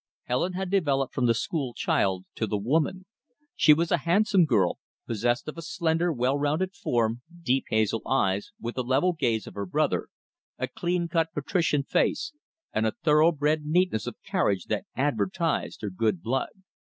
[0.23, 3.05] Helen had developed from the school child to the woman.
[3.55, 8.51] She was a handsome girl, possessed of a slender, well rounded form, deep hazel eyes
[8.59, 10.07] with the level gaze of her brother,
[10.57, 12.33] a clean cut patrician face,
[12.73, 16.49] and a thorough bred neatness of carriage that advertised her good blood.